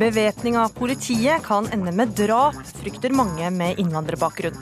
[0.00, 4.56] Bevæpning av politiet kan ende med drap, frykter mange med innvandrerbakgrunn.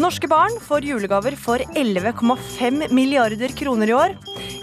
[0.00, 4.14] Norske barn får julegaver for 11,5 milliarder kroner i år.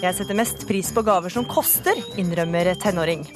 [0.01, 3.27] Jeg setter mest pris på gaver som koster, innrømmer tenåring.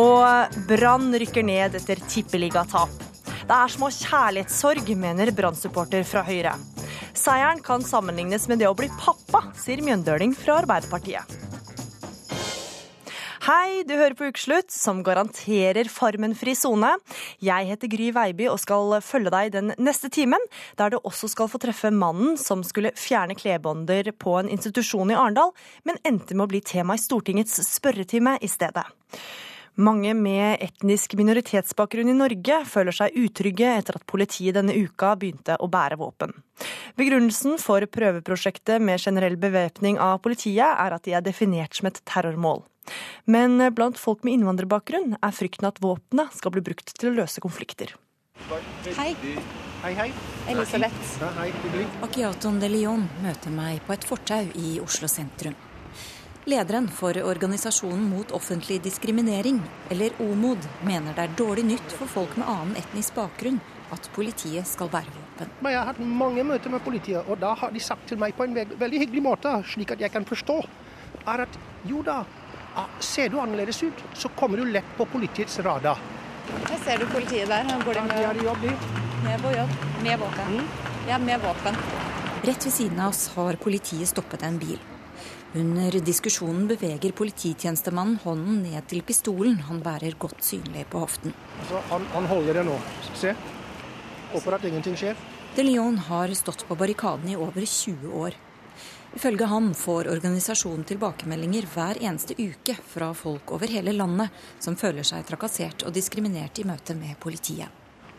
[0.00, 2.96] Og Brann rykker ned etter tippeligatap.
[3.44, 6.56] Det er små kjærlighetssorg, mener Brann-supporter fra Høyre.
[7.12, 11.49] Seieren kan sammenlignes med det å bli pappa, sier Mjøndøling fra Arbeiderpartiet.
[13.50, 16.92] Hei, du hører på Ukeslutt, som garanterer Farmen-fri sone.
[17.42, 20.44] Jeg heter Gry Veiby og skal følge deg den neste timen,
[20.78, 25.18] der du også skal få treffe mannen som skulle fjerne klebånder på en institusjon i
[25.18, 25.50] Arendal,
[25.82, 28.86] men endte med å bli tema i Stortingets spørretime i stedet.
[29.78, 35.56] Mange med etnisk minoritetsbakgrunn i Norge føler seg utrygge etter at politiet denne uka begynte
[35.62, 36.34] å bære våpen.
[36.98, 42.02] Begrunnelsen for prøveprosjektet med generell bevæpning av politiet er at de er definert som et
[42.04, 42.64] terrormål.
[43.30, 47.42] Men blant folk med innvandrerbakgrunn er frykten at våpenet skal bli brukt til å løse
[47.44, 47.94] konflikter.
[48.96, 49.14] Hei.
[49.80, 50.10] Hei, hei.
[50.48, 51.16] Elisabeth.
[51.38, 51.86] Hei, hyggelig.
[52.04, 55.56] Akiaton de Leon møter meg på et fortau i Oslo sentrum.
[56.44, 59.60] Lederen for Organisasjonen mot offentlig diskriminering,
[59.90, 63.58] eller OMOD, mener det er dårlig nytt for folk med annen etnisk bakgrunn
[63.92, 65.50] at politiet skal bære våpen.
[65.60, 68.32] Men Jeg har hatt mange møter med politiet, og da har de sagt til meg
[68.38, 70.56] på en veldig hyggelig måte, slik at jeg kan forstå,
[71.28, 72.22] er at jo da,
[72.74, 76.00] ah, ser du annerledes ut, så kommer du lett på politiets radar.
[76.70, 77.68] Jeg ser du politiet der.
[77.84, 78.72] Går de De med, i jobb, de.
[79.24, 79.76] med, på jobb.
[80.02, 80.62] med våpen.
[81.08, 81.76] Ja, med våpen.
[82.42, 84.78] Rett ved siden av oss har politiet stoppet en bil.
[85.54, 91.34] Under diskusjonen beveger polititjenestemannen hånden ned til pistolen han bærer godt synlig på hoften.
[91.58, 92.76] Altså, han, han holder det nå.
[93.18, 93.32] Se.
[94.30, 95.18] Håper at ingenting skjer.
[95.56, 98.36] De Leon har stått på barrikaden i over 20 år.
[99.18, 104.30] Ifølge ham får organisasjonen tilbakemeldinger hver eneste uke fra folk over hele landet
[104.62, 107.66] som føler seg trakassert og diskriminert i møte med politiet.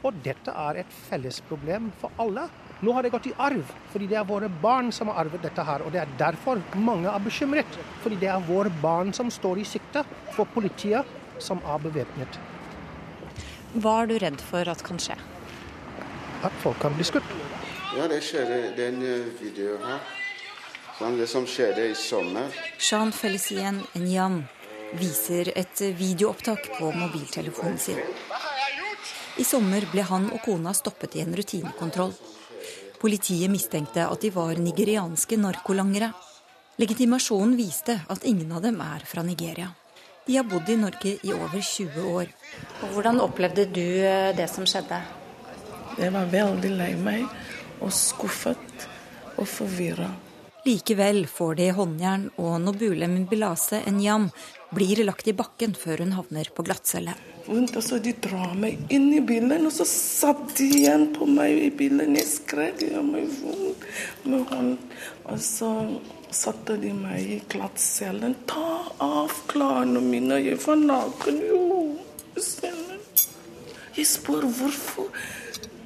[0.03, 2.50] Og dette er et felles problem for alle.
[2.81, 5.66] Nå har det gått i arv, fordi det er våre barn som har arvet dette
[5.66, 5.84] her.
[5.86, 7.78] Og det er derfor mange er bekymret.
[8.02, 10.02] Fordi det er våre barn som står i sikte
[10.34, 11.06] for politiet
[11.42, 12.40] som er bevæpnet.
[13.78, 15.19] Hva er du redd for at kan skje?
[16.42, 17.36] At folk kan bli skutt.
[17.97, 20.02] Ja, det skjedde den eh, videoen her.
[20.98, 22.50] Sånn, det som skjedde i sommer.
[22.81, 24.42] Jean Felicien Nyan
[24.98, 28.02] viser et videoopptak på mobiltelefonen sin.
[29.40, 32.13] I sommer ble han og kona stoppet i en rutinekontroll.
[33.01, 36.12] Politiet mistenkte at de var nigerianske narkolangere.
[36.78, 39.72] Legitimasjonen viste at ingen av dem er fra Nigeria.
[40.28, 42.29] De har bodd i Norge i over 20 år.
[42.84, 45.01] Og hvordan opplevde du eh, det som skjedde?
[45.97, 47.25] Jeg var veldig lei meg
[47.81, 48.85] og skuffet
[49.33, 50.12] og forvirra.
[50.62, 54.29] Likevel får de håndjern, og Nobule Mbilase Enyam
[54.69, 57.18] blir lagt i bakken før hun havner på glattcelle.
[57.51, 61.28] Vondt, og så de drar meg inn i bilen, og så satt de igjen på
[61.28, 62.16] meg i bilen.
[62.16, 63.84] Jeg skrek, jeg meg vondt
[64.23, 64.78] med hånd.
[65.28, 65.72] Og så
[66.31, 68.38] satte de meg i glattcellen.
[68.47, 68.69] Ta
[69.03, 71.66] av klærne mine, jeg var naken, jo.
[72.39, 73.03] Cellen.
[73.97, 75.12] Jeg spør hvorfor.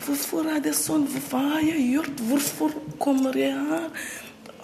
[0.06, 1.08] Hvorfor er det sånn?
[1.10, 2.22] Hva har jeg gjort?
[2.30, 3.90] Hvorfor kommer jeg her?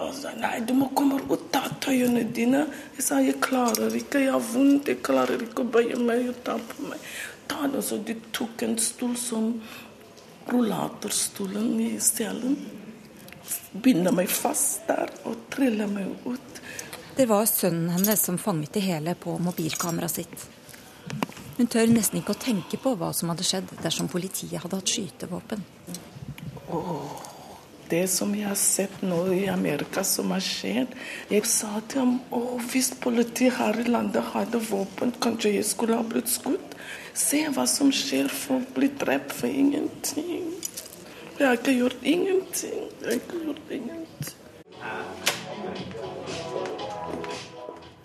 [0.02, 2.64] Og så, nei, du må komme og ta tøyene dine.
[2.96, 6.42] Jeg sa jeg klarer ikke, jeg har vondt, jeg klarer ikke å bøye meg og
[6.46, 7.10] ta på meg.
[7.50, 9.50] Ta det, så De tok en stol som
[10.50, 12.56] rullatorstolen i stjelen.
[13.72, 16.62] Binder meg fast der og triller meg ut.
[17.16, 20.48] Det var sønnen hennes som fanget det hele på mobilkameraet sitt.
[21.58, 24.94] Hun tør nesten ikke å tenke på hva som hadde skjedd dersom politiet hadde hatt
[24.94, 25.66] skytevåpen.
[27.92, 30.94] Det som jeg har sett nå i Amerika som har skjedd
[31.28, 35.98] Jeg sa til ham å, hvis politiet her i landet hadde våpen, kanskje jeg skulle
[35.98, 36.72] ha blitt skutt.
[37.12, 40.46] Se hva som skjer, folk blir drept for ingenting.
[41.36, 42.86] Jeg har ikke gjort ingenting.
[43.02, 44.38] Jeg har ikke gjort ingenting.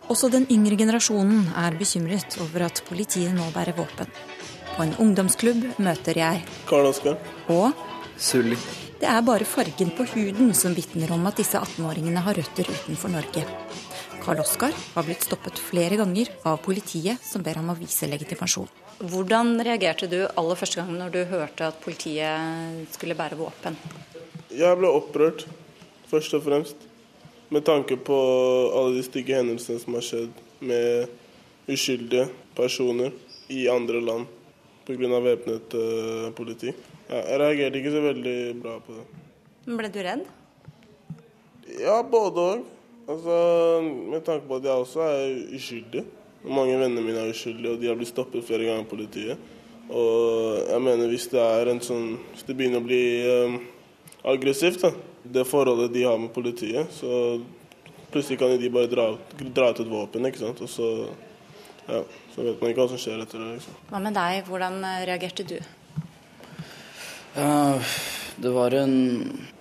[0.07, 4.11] Også den yngre generasjonen er bekymret over at politiet nå bærer våpen.
[4.73, 7.15] På en ungdomsklubb møter jeg Karl Oskar.
[7.47, 7.71] og
[8.17, 8.59] Sully.
[8.97, 13.11] Det er bare fargen på huden som vitner om at disse 18-åringene har røtter utenfor
[13.13, 13.43] Norge.
[14.23, 18.67] Karl Oskar har blitt stoppet flere ganger av politiet som ber ham å vise legitimasjon.
[18.97, 23.77] Hvordan reagerte du aller første gang når du hørte at politiet skulle bære våpen?
[24.49, 25.45] Jeg ble opprørt,
[26.09, 26.89] først og fremst.
[27.53, 28.17] Med tanke på
[28.73, 32.27] alle de stygge hendelsene som har skjedd med uskyldige
[32.57, 33.13] personer
[33.53, 34.25] i andre land
[34.87, 35.19] pga.
[35.21, 36.73] væpnet uh, politi.
[37.07, 39.05] Ja, jeg reagerte ikke så veldig bra på det.
[39.67, 40.25] Men Ble du redd?
[41.79, 42.65] Ja, både òg.
[43.07, 43.35] Altså,
[44.11, 46.03] med tanke på at jeg også er uskyldig.
[46.47, 49.53] Mange venner mine er uskyldige, og de har blitt stoppet flere ganger av politiet.
[49.87, 53.53] Og jeg mener hvis det er en sånn Hvis det begynner å bli um,
[54.27, 54.91] aggressivt, da,
[55.23, 57.39] det forholdet de har med politiet, så
[58.11, 59.07] plutselig kan de bare dra,
[59.55, 60.59] dra ut et våpen, ikke sant.
[60.63, 60.91] Og så,
[61.87, 62.03] ja,
[62.35, 63.53] så vet man ikke hva som skjer etter det.
[63.57, 63.79] Liksom.
[63.91, 65.57] Hva med deg, hvordan eh, reagerte du?
[67.37, 68.95] Det var en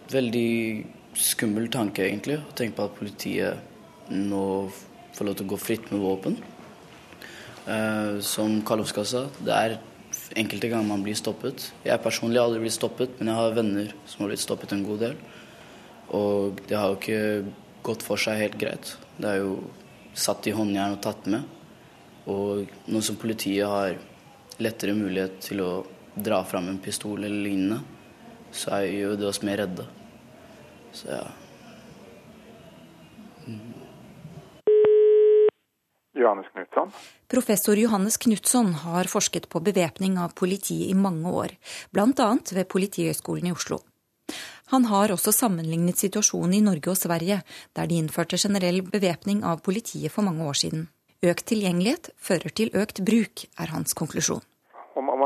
[0.08, 2.38] veldig skummel tanke, egentlig.
[2.40, 4.44] Å tenke på at politiet nå
[5.16, 6.38] får lov til å gå fritt med våpen.
[7.66, 9.74] Uh, som Karlovska sa, det er
[10.40, 11.66] enkelte ganger man blir stoppet.
[11.84, 14.86] Jeg personlig har aldri blitt stoppet, men jeg har venner som har blitt stoppet en
[14.86, 15.18] god del.
[16.16, 17.52] Og det har jo ikke
[17.90, 18.94] gått for seg helt greit.
[19.20, 19.58] Det er jo
[20.16, 21.44] satt i håndjern og tatt med.
[22.32, 23.98] Og nå som politiet har
[24.64, 25.70] lettere mulighet til å
[26.16, 27.80] dra fram en pistol eller lignende,
[28.50, 29.84] så gjør det oss mer redde.
[30.96, 31.26] Så ja.
[33.46, 33.74] Mm.
[36.16, 36.92] Johannes Knutson.
[37.28, 41.52] Professor Johannes Knutson har forsket på bevæpning av politiet i mange år,
[41.92, 42.30] bl.a.
[42.52, 43.82] ved Politihøgskolen i Oslo.
[44.72, 47.42] Han har også sammenlignet situasjonen i Norge og Sverige,
[47.76, 50.88] der de innførte generell bevæpning av politiet for mange år siden.
[51.22, 54.42] Økt tilgjengelighet fører til økt bruk, er hans konklusjon.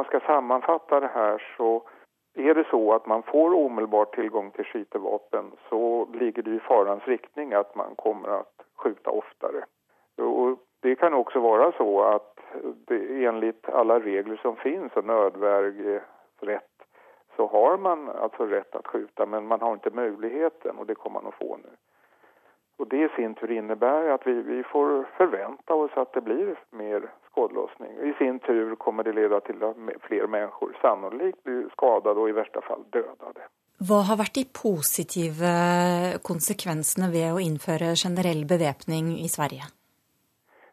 [0.00, 1.82] Man skal sammenfatte det her, så
[2.34, 7.08] er det så at man får umiddelbart tilgang til skytevåpen, så ligger det i farens
[7.08, 8.38] riktning at man kommer å
[8.80, 9.66] skyte oftere.
[10.24, 12.32] Og det kan også være så at
[12.88, 16.76] det, alla regler som finns och nödvärnsrätt
[17.36, 21.20] så har man alltså rätt att skjuta men man har ikke muligheten og det kommer
[21.20, 21.70] man å få nu.
[22.80, 26.56] Og Det i sin tur innebär at vi, vi får förvänta oss at det blir
[26.70, 27.92] mer skadlossning.
[27.92, 29.76] I sin tur kommer det lede til at
[30.08, 33.44] flere mennesker sannolikt blir skadet og i verste fall dödade.
[33.88, 35.50] Hva har vært de positive
[36.30, 39.68] konsekvensene ved å innføre generell bevæpning i Sverige?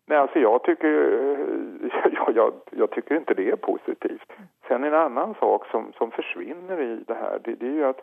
[0.07, 0.87] Nej, alltså jag tycker,
[2.17, 4.31] jag, jag, jag, tycker inte det är positivt.
[4.67, 8.01] Sen en annan sak som, som försvinner i det här, det, det är ju att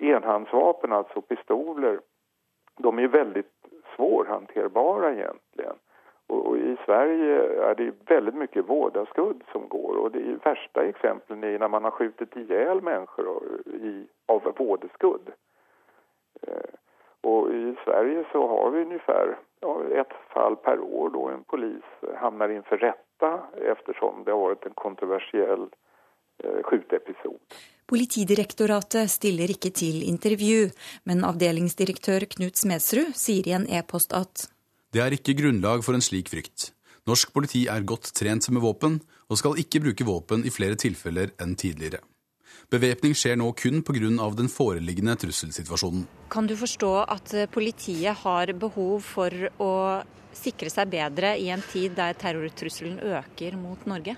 [0.00, 2.00] enhandsvapen, alltså pistoler,
[2.76, 3.52] de är väldigt
[3.96, 5.76] svårhanterbara egentligen.
[6.26, 11.44] Och, och, i Sverige är det väldigt mycket vårdaskudd som går och det värsta exemplen
[11.44, 15.32] är när man har skjutit ihjäl människor i, av vådeskudd.
[16.42, 16.74] Eh,
[17.20, 19.36] och i Sverige så har vi ungefär
[19.92, 21.84] ett fall per år då en polis
[22.16, 25.68] hamnar inför rätta eftersom det har varit en kontroversiell
[26.44, 27.38] eh, skjutepisod.
[27.92, 30.70] Politidirektoratet stiller ikke til intervju,
[31.08, 34.46] men avdelingsdirektør Knut Smedsrud sier i en e-post at
[34.92, 36.70] Det er ikke grunnlag for en slik frykt.
[37.08, 41.32] Norsk politi er godt trent med våpen, og skal ikke bruke våpen i flere tilfeller
[41.42, 41.98] enn tidligere.
[42.72, 44.30] Bevæpning skjer nå kun pga.
[44.36, 46.06] den foreliggende trusselsituasjonen.
[46.30, 50.02] Kan du forstå at eh, politiet har behov for å
[50.32, 54.16] sikre seg bedre i en tid der terrortrusselen øker mot Norge?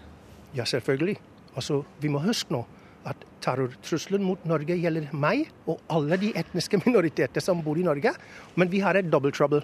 [0.55, 1.19] Ja, selvfølgelig.
[1.55, 2.65] Altså, vi må huske nå
[3.09, 8.15] at terrortrusselen mot Norge gjelder meg og alle de etniske minoriteter som bor i Norge.
[8.57, 9.63] Men vi har et double trouble.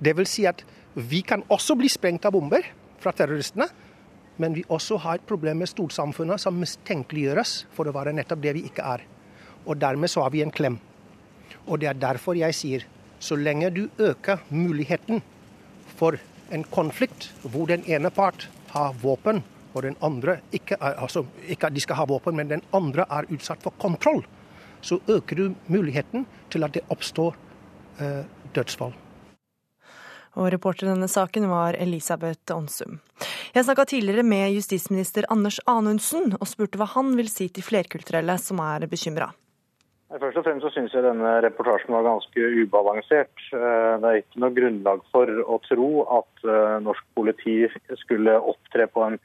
[0.00, 2.64] Det vil si at vi kan også bli sprengt av bomber
[3.00, 3.68] fra terroristene.
[4.40, 8.54] Men vi også har et problem med storsamfunnet som mistenkeliggjøres for å være nettopp det
[8.56, 9.04] vi ikke er.
[9.68, 10.78] Og dermed så har vi en klem.
[11.68, 12.86] Og det er derfor jeg sier
[13.20, 15.20] så lenge du øker muligheten
[15.98, 16.16] for
[16.50, 19.42] en konflikt hvor den ene part har våpen,
[19.74, 23.06] og den andre ikke er, altså ikke at de skal ha våpen, men den andre
[23.10, 24.24] er utsatt for kontroll,
[24.80, 27.36] så øker du muligheten til at det oppstår
[28.00, 28.24] eh,
[28.54, 28.94] dødsfall.
[30.38, 33.00] Og reporter i denne saken var Elisabeth Onsum.
[33.54, 38.38] Jeg snakka tidligere med justisminister Anders Anundsen og spurte hva han vil si til flerkulturelle
[38.38, 39.32] som er bekymra.
[40.10, 43.42] Først og fremst så syns jeg denne reportasjen var ganske ubalansert.
[43.54, 47.60] Eh, det er ikke noe grunnlag for å tro at eh, norsk politi
[48.00, 49.20] skulle opptre på en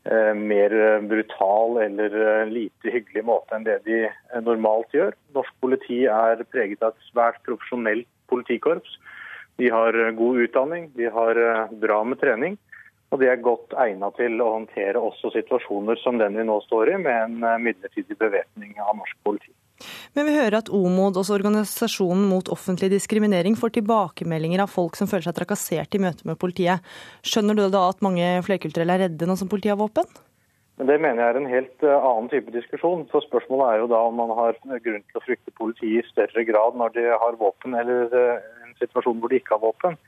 [0.00, 0.72] mer
[1.04, 3.98] brutal eller lite hyggelig måte enn det de
[4.46, 5.12] normalt gjør.
[5.36, 8.96] Norsk politi er preget av et svært profesjonelt politikorps
[9.60, 12.58] de har eh, god utdanning, de har eh, bra med trening.
[13.10, 16.94] Og de er godt egnet til å håndtere også situasjoner som den vi nå står
[16.94, 19.52] i, med en eh, midlertidig bevæpning av norsk politi.
[20.16, 25.10] Men vi hører at OMOD, også organisasjonen mot offentlig diskriminering, får tilbakemeldinger av folk som
[25.10, 26.84] føler seg trakassert i møte med politiet.
[27.26, 30.08] Skjønner du da at mange flerkulturelle er redde nå som politiet har våpen?
[30.80, 33.04] Det mener jeg er en helt annen type diskusjon.
[33.12, 36.46] Så Spørsmålet er jo da om man har grunn til å frykte politiet i større
[36.48, 39.98] grad når de har våpen, eller en situasjon hvor de ikke har våpen.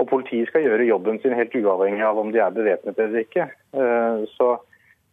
[0.00, 3.46] Og Politiet skal gjøre jobben sin helt uavhengig av om de er bevæpnet eller ikke.
[3.78, 4.64] Eh, så eh,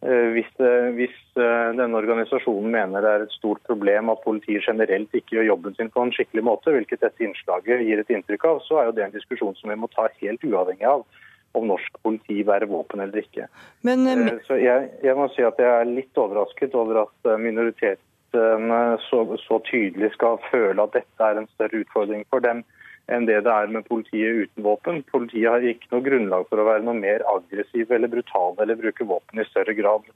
[0.02, 0.50] hvis,
[0.96, 5.52] hvis, eh, denne organisasjonen mener det er et stort problem at politiet generelt ikke gjør
[5.52, 8.88] jobben sin på en skikkelig måte, hvilket dette innslaget gir et inntrykk av, så er
[8.88, 11.04] jo det en diskusjon som vi må ta helt uavhengig av
[11.52, 13.46] om norsk politi bærer våpen eller ikke.
[13.86, 17.38] Men, eh, så jeg, jeg, må si at jeg er litt overrasket over at eh,
[17.38, 22.64] minoritetene så, så, tydelig skal føle at dette er en større utfordring for dem
[23.10, 25.02] enn det det er med politiet uten våpen.
[25.10, 29.08] Politiet har ikke noe grunnlag for å være noe mer aggressive eller brutale eller bruke
[29.08, 30.06] våpen i større grad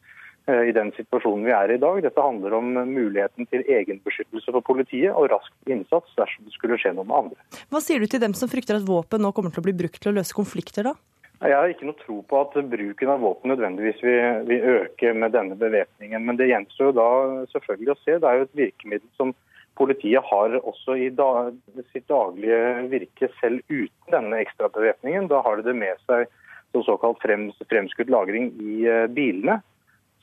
[0.46, 1.98] Eh, i den situasjonen vi er i i dag.
[2.04, 6.92] Dette handler om muligheten til egenbeskyttelse for politiet og rask innsats dersom det skulle skje
[6.94, 7.46] noe med andre.
[7.72, 9.98] Hva sier du til dem som frykter at våpen nå kommer til å bli brukt
[9.98, 10.94] til å løse konflikter, da?
[11.42, 15.34] Jeg har ikke noe tro på at bruken av våpen nødvendigvis vil, vil øke med
[15.34, 16.22] denne bevæpningen.
[16.24, 17.08] Men det gjenstår jo da
[17.50, 18.14] selvfølgelig å se.
[18.22, 19.34] Det er jo et virkemiddel som
[19.76, 21.54] politiet har også i dag,
[21.92, 25.28] sitt daglige virke selv uten denne ekstrabevæpningen.
[25.30, 26.28] Da har de det med seg
[26.74, 29.60] som såkalt frems, fremskutt lagring i eh, bilene.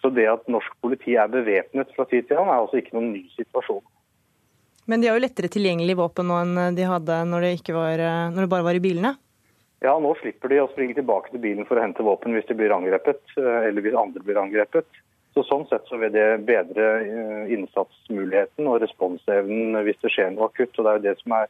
[0.01, 3.13] Så det at norsk politi er bevæpnet fra tid til annen, er altså ikke noen
[3.13, 3.83] ny situasjon.
[4.91, 8.01] Men de har jo lettere tilgjengelig våpen nå enn de hadde når det, var,
[8.33, 9.13] når det, bare var i bilene?
[9.83, 12.55] Ja, nå slipper de å springe tilbake til bilen for å hente våpen hvis de
[12.55, 15.02] blir angrepet, eh, eller hvis andre blir angrepet.
[15.33, 20.51] Så Sånn sett så vil det bedre eh, innsatsmuligheten og responsevnen hvis det skjer noe
[20.51, 20.77] akutt.
[20.77, 21.47] og Det er jo det som er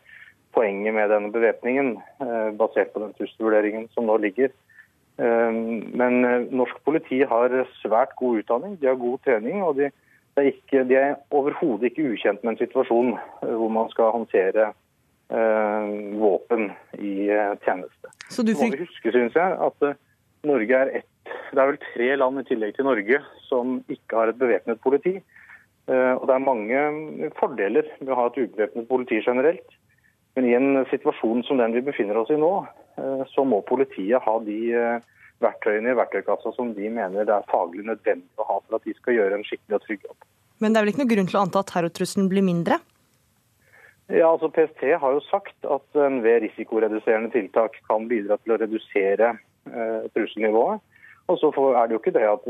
[0.55, 4.53] poenget med denne bevæpningen, eh, basert på den trusselvurderingen som nå ligger.
[5.17, 9.61] Ehm, men eh, norsk politi har svært god utdanning, de har god trening.
[9.63, 9.91] og de,
[10.37, 14.71] er, ikke, de er overhodet ikke ukjent med en situasjon eh, hvor man skal håndtere
[15.29, 18.13] eh, våpen i eh, tjeneste.
[18.29, 19.97] Så du må vi huske, synes jeg, at
[20.43, 24.31] Norge er ett Det er vel tre land i tillegg til Norge som ikke har
[24.31, 25.17] et bevæpnet politi.
[25.87, 29.79] Eh, og det er mange fordeler med å ha et ubevæpnet politi generelt.
[30.35, 32.55] Men i en situasjon som den vi befinner oss i nå,
[32.97, 35.05] Eh, så må politiet ha de eh,
[35.43, 38.93] verktøyene i verktøykassa som de mener det er faglig nødvendig å ha for at de
[38.99, 40.27] skal gjøre en skikkelig og trygg jobb.
[40.61, 42.77] Men det er vel ikke noe grunn til å anta at terrortrusselen blir mindre?
[44.11, 48.59] Ja, altså PST har jo sagt at en ved risikoreduserende tiltak kan bidra til å
[48.61, 50.83] redusere eh, trusselnivået.
[51.31, 52.47] Og så er det jo ikke det at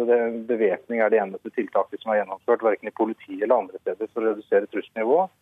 [0.50, 4.24] bevæpning er det eneste tiltaket som er gjennomført, verken i politiet eller andre steder, for
[4.24, 5.34] å redusere trusselnivået.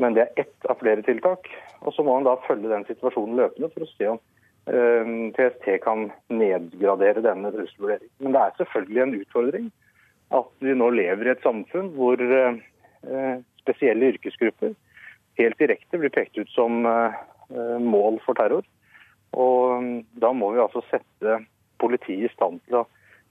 [0.00, 1.50] Men det er ett av flere tiltak.
[1.84, 4.20] Og så må man da følge den situasjonen løpende for å se om
[5.36, 8.12] PST eh, kan nedgradere denne trusselvurderingen.
[8.20, 9.70] Men det er selvfølgelig en utfordring
[10.40, 14.76] at vi nå lever i et samfunn hvor eh, spesielle yrkesgrupper
[15.40, 17.16] helt direkte blir pekt ut som eh,
[17.82, 18.66] mål for terror.
[19.36, 21.40] Og da må vi altså sette
[21.80, 22.86] politiet i stand til å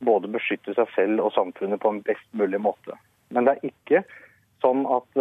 [0.05, 2.95] både beskytte seg selv og samfunnet på en best mulig måte.
[3.35, 4.03] Men det er ikke
[4.63, 5.19] sånn at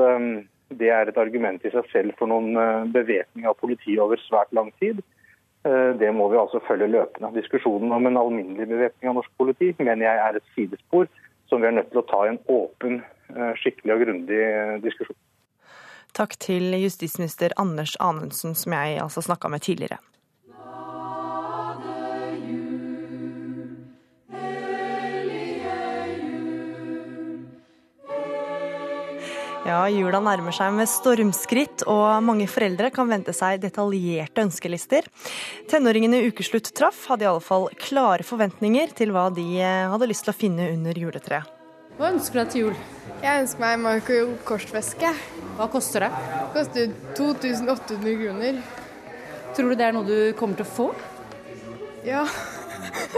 [0.79, 4.71] det er et argument i seg selv for noen bevæpning av politiet over svært lang
[4.83, 5.03] tid.
[5.69, 7.33] Eh, det må vi altså følge løpende.
[7.41, 11.09] Diskusjonen om en alminnelig bevæpning av norsk politi mener jeg er et sidespor
[11.51, 13.01] som vi er nødt til å ta i en åpen,
[13.35, 14.43] eh, skikkelig og grundig
[14.85, 15.19] diskusjon.
[16.15, 19.99] Takk til justisminister Anders Anundsen, som jeg altså snakka med tidligere.
[29.69, 35.05] Ja, jula nærmer seg med stormskritt, og mange foreldre kan vente seg detaljerte ønskelister.
[35.69, 40.25] Tenåringene Ukeslutt traff, hadde i alle fall klare forventninger til hva de eh, hadde lyst
[40.25, 41.53] til å finne under juletreet.
[41.99, 42.81] Hva ønsker du deg til jul?
[43.21, 45.13] Jeg ønsker meg Michael Kors-veske.
[45.59, 46.11] Hva koster det?
[46.17, 48.65] Det koster 2800 kroner.
[49.53, 50.89] Tror du det er noe du kommer til å få?
[52.09, 52.25] Ja.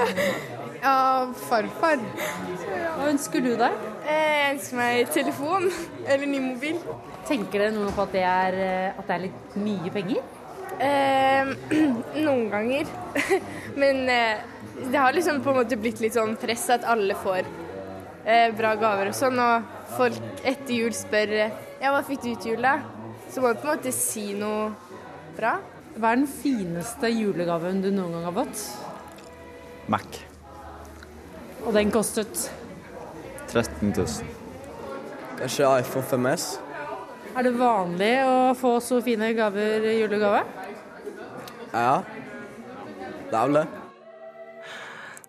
[0.82, 0.98] ja,
[1.46, 2.02] farfar.
[2.02, 3.89] Hva ønsker du deg?
[4.10, 5.66] Eh, jeg ønsker meg telefon
[6.06, 6.78] eller ny mobil.
[7.28, 10.22] Tenker dere noe på at det er, eh, at det er litt mye penger?
[10.80, 11.50] Eh,
[12.26, 12.90] noen ganger.
[13.80, 14.42] Men eh,
[14.80, 17.42] det har liksom på en måte blitt litt sånn press at alle får
[18.24, 19.38] eh, bra gaver og sånn.
[19.38, 22.78] Og folk etter jul spør ja, hva fikk du til jul, da?
[23.30, 24.72] Så må du på en måte si noe
[25.36, 25.58] bra.
[25.94, 28.64] Hva er den fineste julegaven du noen gang har fått?
[29.90, 30.20] Mac.
[31.64, 32.48] Og den kostet?
[33.50, 34.06] 13 000.
[35.40, 36.46] Kanskje iPhone 5S.
[37.36, 40.42] Er det vanlig å få så fine gaver i julegave?
[41.70, 42.00] Ja,
[43.30, 43.66] det er vel det.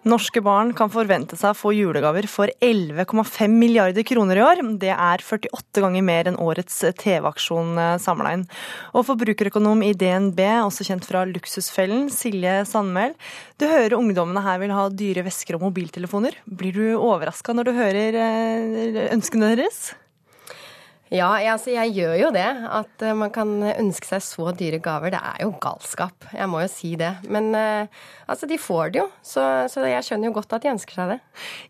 [0.02, 4.64] Norske barn kan forvente seg å få julegaver for 11,5 milliarder kroner i år.
[4.82, 8.48] Det er 48 ganger mer enn årets TV-aksjon eh, samla inn.
[8.98, 13.14] Og forbrukerøkonom i DNB, også kjent fra Luksusfellen, Silje Sandmæl.
[13.62, 16.40] Du hører ungdommene her vil ha dyre vesker og mobiltelefoner.
[16.50, 19.92] Blir du overraska når du hører eh, ønskene deres?
[21.12, 22.48] Ja, jeg, altså, jeg gjør jo det.
[22.72, 25.12] At uh, man kan ønske seg så dyre gaver.
[25.12, 26.30] Det er jo galskap.
[26.32, 27.12] Jeg må jo si det.
[27.28, 29.08] Men uh, altså, de får det jo.
[29.20, 31.20] Så, så, jeg skjønner jo godt at de ønsker seg det.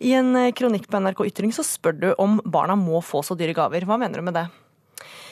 [0.06, 3.38] I en eh, kronikk på NRK Ytring så spør du om barna må få så
[3.38, 3.88] dyre gaver.
[3.90, 4.46] Hva mener du med det?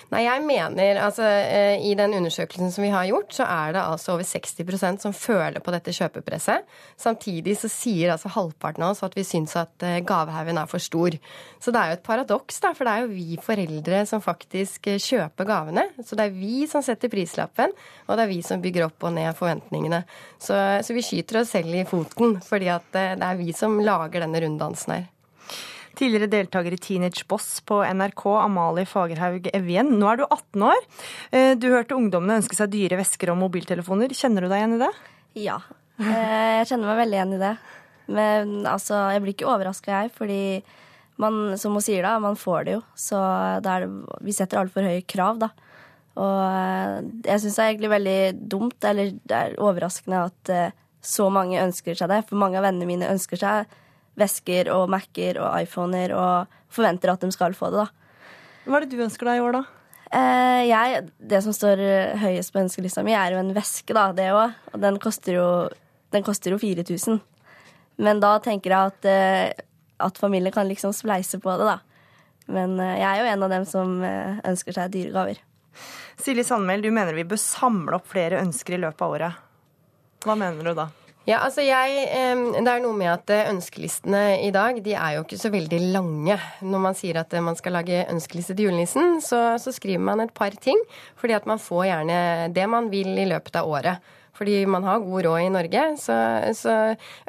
[0.10, 3.84] Nei, jeg mener altså eh, I den undersøkelsen som vi har gjort, så er det
[3.84, 6.66] altså over 60% som føler på dette kjøpepresset.
[6.98, 10.82] Samtidig så sier altså halvparten av oss at vi syns at eh, gavehaugen er for
[10.82, 11.14] stor.
[11.62, 14.90] Så det er jo et paradoks, da, for det er jo vi foreldre som faktisk
[14.90, 15.86] eh, kjøper gavene.
[16.02, 19.14] Så det er vi som setter prislappen, og det er vi som bygger opp og
[19.14, 20.02] ned forventningene.
[20.42, 24.26] Så, så vi skyter oss selv i foten, fordi at det er vi som lager
[24.26, 25.08] denne runddansen her.
[25.98, 29.92] Tidligere deltaker i Teenage Boss på NRK, Amalie Fagerhaug Evjen.
[30.00, 30.88] Nå er du 18 år.
[31.32, 34.14] Eh, du hørte ungdommene ønske seg dyre vesker og mobiltelefoner.
[34.16, 34.92] Kjenner du deg igjen i det?
[35.40, 35.58] Ja,
[36.02, 37.54] eh, jeg kjenner meg veldig igjen i det.
[38.10, 40.42] Men altså, jeg blir ikke overraska, jeg, fordi
[41.22, 42.84] man, som hun sier, da, man får det jo.
[42.98, 43.20] Så
[43.66, 43.90] det er,
[44.26, 45.52] vi setter altfor høye krav, da.
[46.20, 46.96] Og eh,
[47.28, 48.20] jeg syns det er egentlig veldig
[48.56, 50.56] dumt, eller det er overraskende at
[51.00, 52.24] så mange ønsker seg det.
[52.28, 53.80] For mange av vennene mine ønsker seg
[54.20, 58.32] vesker og Mac-er og iPhoner og forventer at de skal få det, da.
[58.70, 59.64] Hva er det du ønsker deg i år, da?
[60.10, 61.82] Eh, jeg, det som står
[62.22, 64.56] høyest på ønskelista mi, er jo en veske, da, det òg.
[64.74, 65.50] Og den koster jo,
[66.14, 67.22] den koster jo 4000.
[68.00, 69.66] Men da tenker jeg at, eh,
[70.00, 71.80] at familien kan liksom spleise på det, da.
[72.50, 75.42] Men eh, jeg er jo en av dem som eh, ønsker seg dyre gaver.
[76.20, 79.46] Silje Sandmæl, du mener vi bør samle opp flere ønsker i løpet av året.
[80.24, 80.90] Hva mener du da?
[81.28, 82.06] Ja, altså jeg,
[82.56, 85.80] Det er noe med at eh, ønskelistene i dag de er jo ikke så veldig
[85.94, 86.38] lange.
[86.62, 90.24] Når man sier at eh, man skal lage ønskeliste til julenissen, så, så skriver man
[90.24, 90.80] et par ting.
[91.20, 92.22] Fordi at man får gjerne
[92.56, 94.16] det man vil i løpet av året.
[94.40, 95.86] Fordi man har god råd i Norge.
[96.00, 96.16] Så,
[96.56, 96.76] så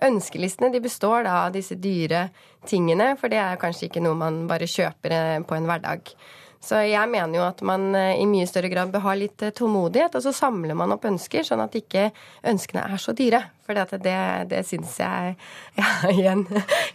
[0.06, 2.28] ønskelistene de består da av disse dyre
[2.70, 3.16] tingene.
[3.18, 6.14] For det er kanskje ikke noe man bare kjøper eh, på en hverdag.
[6.60, 9.52] Så jeg mener jo at man eh, i mye større grad bør ha litt eh,
[9.56, 12.10] tålmodighet, og så samler man opp ønsker, sånn at ikke
[12.52, 13.40] ønskene er så dyre.
[13.64, 14.18] For det,
[14.50, 15.38] det syns jeg
[15.80, 16.44] Ja, igjen.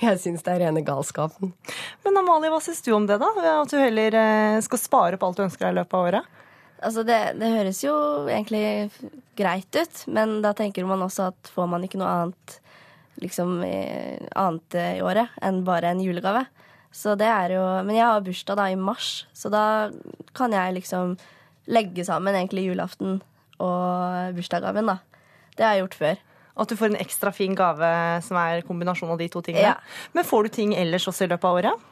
[0.03, 1.55] Jeg syns det er rene galskapen.
[2.05, 3.31] Men Amalie, hva syns du om det, da?
[3.55, 6.29] At du heller eh, skal spare på alt du ønsker deg i løpet av året?
[6.85, 7.95] Altså det, det, høres jo
[8.29, 8.91] egentlig
[9.39, 12.59] greit ut, men da tenker man også at får man ikke noe annet
[13.23, 16.43] liksom annet i året enn bare en julegave,
[16.95, 19.63] så det er jo Men jeg har bursdag da i mars, så da
[20.35, 21.17] kan jeg liksom
[21.67, 23.19] legge sammen egentlig julaften
[23.59, 24.97] og bursdagsgaven, da.
[25.55, 26.23] Det har jeg gjort før.
[26.55, 27.89] At du får en ekstra fin gave
[28.23, 29.73] som er kombinasjon av de to tingene.
[29.73, 30.11] Ja.
[30.15, 31.89] Men får du ting ellers også i løpet av året?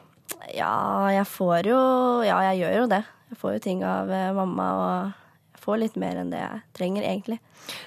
[0.56, 0.76] Ja,
[1.12, 1.80] jeg får jo
[2.24, 3.02] Ja, jeg gjør jo det.
[3.32, 6.62] Jeg får jo ting av eh, mamma, og jeg får litt mer enn det jeg
[6.76, 7.40] trenger, egentlig.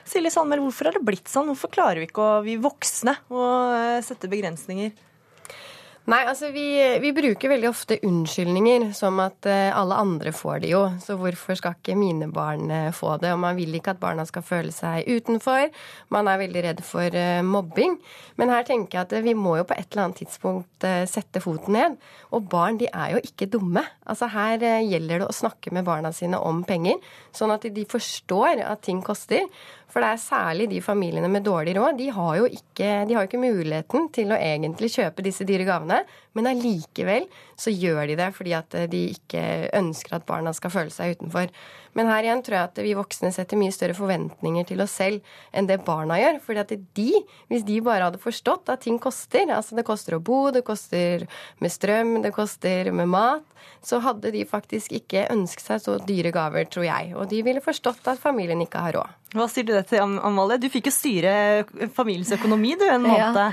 [0.06, 1.49] Silje Sandmer, hvorfor har det blitt sånn?
[1.53, 3.43] Hvorfor klarer vi ikke å, vi voksne, å
[3.77, 4.93] eh, sette begrensninger?
[6.07, 6.63] Nei, altså vi,
[7.03, 11.57] vi, bruker veldig ofte unnskyldninger som at uh, alle andre får det jo, så hvorfor
[11.59, 13.33] skal ikke mine barn uh, få det?
[13.35, 15.67] Og man vil ikke at barna skal føle seg utenfor.
[16.15, 17.97] Man er veldig redd for uh, mobbing.
[18.39, 21.75] Men her tenker jeg at vi må jo på et eller annet tidspunkt sette foten
[21.75, 21.97] ned.
[22.31, 23.83] Og barn de er jo ikke dumme.
[24.07, 27.01] Altså Her gjelder det å snakke med barna sine om penger,
[27.35, 29.43] sånn at de forstår at ting koster.
[29.88, 31.95] For det er særlig de familiene med dårlig råd.
[32.00, 36.02] De har jo ikke, har ikke muligheten til å egentlig kjøpe disse dyre gavene,
[36.38, 37.26] men allikevel
[37.58, 39.43] så gjør de det fordi at de ikke
[39.78, 41.50] ønsker at barna skal føle seg utenfor.
[41.97, 45.26] Men her igjen tror jeg at vi voksne setter mye større forventninger til oss selv
[45.50, 46.39] enn det barna gjør.
[46.45, 47.12] fordi at de,
[47.50, 51.26] hvis de bare hadde forstått at ting koster, altså det koster å bo, det koster
[51.63, 53.45] med strøm, det koster med mat,
[53.82, 57.15] så hadde de faktisk ikke ønsket seg så dyre gaver, tror jeg.
[57.17, 59.15] Og de ville forstått at familien ikke har råd.
[59.34, 60.60] Hva sier du det til, Amalie?
[60.62, 61.34] Du fikk jo styre
[61.97, 63.41] familiens økonomi du en måned.
[63.41, 63.50] Ja.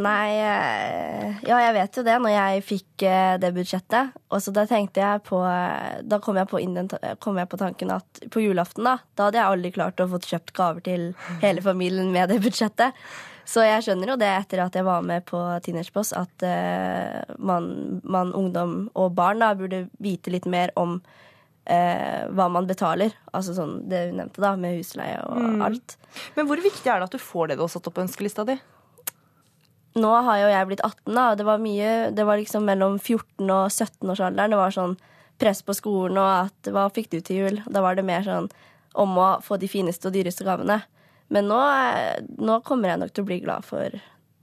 [0.00, 4.14] Nei, eh, ja, jeg vet jo det når jeg fikk eh, det budsjettet.
[4.32, 5.40] Og så da tenkte jeg på
[6.08, 6.88] Da kom jeg på, innen,
[7.20, 10.22] kom jeg på tanken at på julaften, da, da hadde jeg aldri klart å få
[10.24, 11.10] kjøpt gaver til
[11.42, 12.96] hele familien med det budsjettet.
[13.48, 17.66] Så jeg skjønner jo det etter at jeg var med på Teenageboss, at uh, man,
[18.04, 23.16] man, ungdom og barn da, burde vite litt mer om uh, hva man betaler.
[23.34, 25.64] Altså sånn det hun nevnte, da, med husleie og mm.
[25.66, 25.96] alt.
[26.36, 28.46] Men hvor viktig er det at du får det du har satt opp på ønskelista
[28.48, 28.60] di?
[29.98, 31.24] Nå har jo jeg blitt 18, da.
[31.30, 34.54] og Det var mye Det var liksom mellom 14 og 17-årsalderen.
[34.54, 34.96] Det var sånn
[35.42, 37.60] press på skolen og at hva fikk du til jul?
[37.66, 38.48] Da var det mer sånn
[38.92, 40.82] om å få de fineste og dyreste gavene.
[41.32, 41.60] Men nå,
[42.38, 43.96] nå, kommer jeg nok til å bli glad for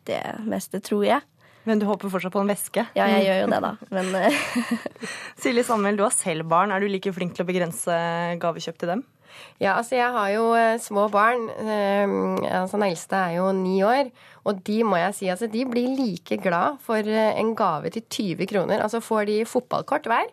[0.10, 1.22] det meste, tror jeg.
[1.70, 2.84] Men du håper fortsatt på en veske?
[2.98, 3.72] Ja, jeg gjør jo det, da.
[3.94, 4.10] Men
[5.44, 6.74] Silje Sandmæl, du har selv barn.
[6.74, 8.00] Er du like flink til å begrense
[8.42, 9.06] gavekjøp til dem?
[9.60, 11.50] Ja, altså jeg har jo eh, små barn.
[11.50, 14.12] Eh, altså Den eldste er jo ni år.
[14.48, 18.06] Og de må jeg si, altså de blir like glad for eh, en gave til
[18.06, 18.82] 20 kroner.
[18.82, 20.32] Altså får de fotballkort hver,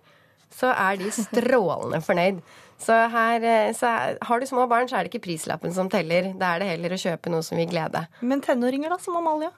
[0.54, 2.40] så er de strålende fornøyd.
[2.78, 3.92] Så, her, eh, så
[4.22, 6.32] har du små barn, så er det ikke prislappen som teller.
[6.38, 8.06] Da er det heller å kjøpe noe som vil glede.
[8.20, 9.50] Men tenåringer, da, som Amalie?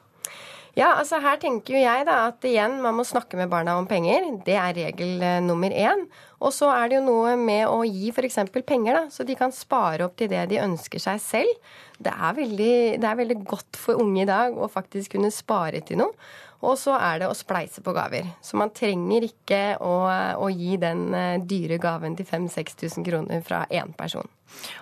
[0.79, 3.89] Ja, altså her tenker jo jeg da at igjen, man må snakke med barna om
[3.91, 4.29] penger.
[4.47, 6.07] Det er regel nummer én.
[6.39, 8.39] Og så er det jo noe med å gi f.eks.
[8.63, 11.73] penger, da, så de kan spare opp til det de ønsker seg selv.
[11.99, 15.83] Det er, veldig, det er veldig godt for unge i dag å faktisk kunne spare
[15.87, 16.15] til noe.
[16.59, 18.27] Og så er det å spleise på gaver.
[18.43, 19.93] Så man trenger ikke å,
[20.43, 24.27] å gi den eh, dyre gaven til 5000-6000 kroner fra én person.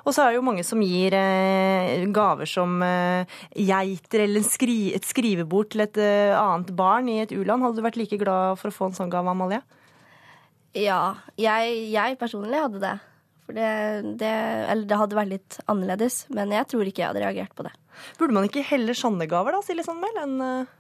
[0.07, 3.29] Og så er det jo mange som gir eh, gaver som eh,
[3.61, 7.65] geiter eller skri, et skrivebord til et eh, annet barn i et u-land.
[7.65, 9.61] Hadde du vært like glad for å få en sånn gave, Amalie?
[10.77, 12.95] Ja, jeg, jeg personlig hadde det.
[13.47, 13.69] For det,
[14.21, 14.31] det,
[14.73, 17.73] eller det hadde vært litt annerledes, men jeg tror ikke jeg hadde reagert på det.
[18.19, 20.75] Burde man ikke heller sånne gaver, da, Silje Sandmæl, enn eh,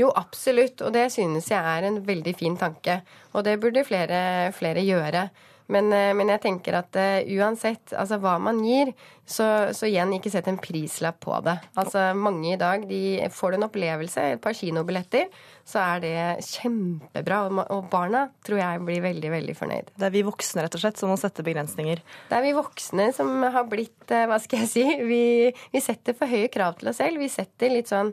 [0.00, 0.82] Jo, absolutt.
[0.82, 2.98] Og det synes jeg er en veldig fin tanke.
[3.32, 5.28] Og det burde flere, flere gjøre.
[5.70, 8.90] Men, eh, men jeg tenker at uh, uansett altså hva man gir,
[9.30, 11.54] så, så, igjen ikke sett en prislapp på det.
[11.78, 15.28] Altså Mange i dag de får du en opplevelse, et par kinobilletter,
[15.70, 16.14] så er det
[16.48, 17.44] kjempebra.
[17.46, 19.92] Og, og barna tror jeg blir veldig, veldig fornøyd.
[19.94, 22.02] Det er vi voksne rett og slett som må sette begrensninger?
[22.32, 25.22] Det er vi voksne som har blitt, uh, hva skal jeg si, vi,
[25.70, 27.22] vi setter for høye krav til oss selv.
[27.22, 28.12] Vi setter litt sånn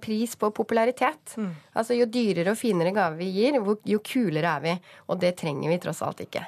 [0.00, 1.34] pris på popularitet.
[1.36, 1.50] Mm.
[1.76, 4.72] Altså Jo dyrere og finere gave vi gir, jo kulere er vi.
[5.12, 6.46] Og det trenger vi tross alt ikke.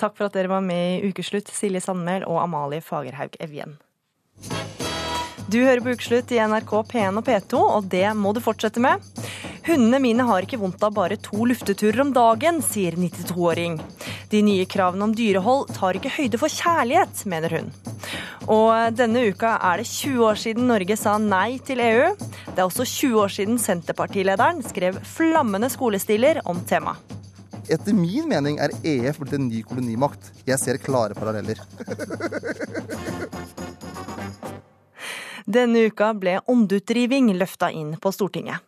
[0.00, 3.78] Takk for at dere var med i Ukeslutt, Silje Sandmæl og Amalie Fagerhaug Evjen.
[5.50, 9.02] Du hører på Ukeslutt i NRK P1 og P2, og det må du fortsette med.
[9.66, 13.76] Hundene mine har ikke vondt av bare to lufteturer om dagen, sier 92-åring.
[14.30, 17.72] De nye kravene om dyrehold tar ikke høyde for kjærlighet, mener hun.
[18.50, 22.10] Og denne uka er det 20 år siden Norge sa nei til EU.
[22.46, 27.19] Det er også 20 år siden Senterpartilederen skrev flammende skolestiller om temaet.
[27.70, 30.32] Etter min mening er EF blitt en ny kolonimakt.
[30.48, 31.60] Jeg ser klare paralleller.
[35.50, 38.58] Denne uka ble åndeutdriving løfta inn på Stortinget.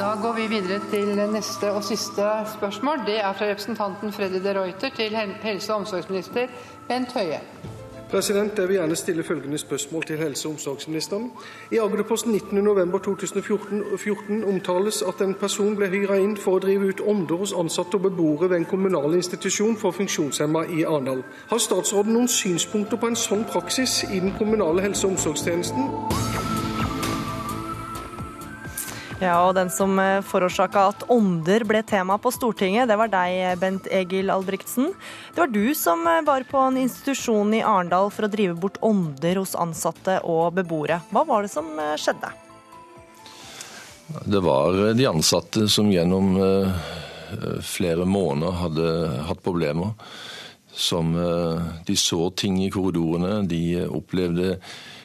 [0.00, 2.24] Da går vi videre til neste og siste
[2.54, 3.02] spørsmål.
[3.06, 6.48] Det er fra representanten Freddy de Ruiter til helse- og omsorgsminister
[6.88, 7.40] Bent Høie.
[8.10, 11.32] President, Jeg vil gjerne stille følgende spørsmål til helse- og omsorgsministeren.
[11.70, 17.36] I Agderposten 19.11.2014 omtales at en person ble hyra inn for å drive ut ånder
[17.36, 21.22] hos ansatte og beboere ved en kommunal institusjon for funksjonshemma i Arendal.
[21.50, 26.29] Har statsråden noen synspunkter på en sånn praksis i den kommunale helse- og omsorgstjenesten?
[29.20, 33.58] Ja, og den som eh, forårsaka at ånder ble tema på Stortinget, det var deg,
[33.60, 34.94] Bent Egil Albrigtsen.
[35.34, 38.78] Det var du som eh, var på en institusjon i Arendal for å drive bort
[38.80, 41.02] ånder hos ansatte og beboere.
[41.12, 42.32] Hva var det som eh, skjedde?
[44.24, 46.32] Det var de ansatte som gjennom
[47.62, 48.86] flere måneder hadde
[49.28, 49.92] hatt problemer.
[50.74, 51.12] Som
[51.86, 54.56] de så ting i korridorene, de opplevde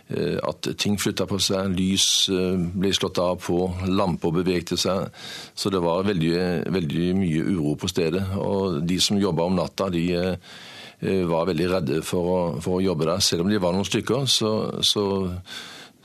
[0.05, 3.57] at ting flytta på seg, lys eh, ble slått av på,
[3.89, 5.09] lamper bevegte seg.
[5.57, 6.35] Så det var veldig,
[6.75, 8.21] veldig mye uro på stedet.
[8.37, 12.83] Og de som jobba om natta, de eh, var veldig redde for å, for å,
[12.85, 13.23] jobbe der.
[13.25, 14.51] Selv om de var noen stykker, så,
[14.85, 15.07] så,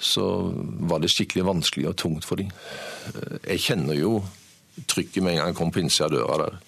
[0.01, 0.27] så
[0.89, 2.49] var det skikkelig vanskelig og tungt for dem.
[3.45, 4.23] Jeg kjenner jo
[4.89, 6.59] trykket med en gang jeg kom på innsida av døra der.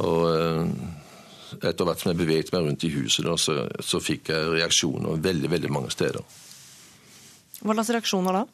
[0.00, 0.99] Og
[1.58, 5.20] etter hvert som jeg beveget meg rundt i huset, da, så, så, fikk jeg reaksjoner
[5.22, 6.24] veldig veldig mange steder.
[7.60, 8.44] Hva slags reaksjoner da?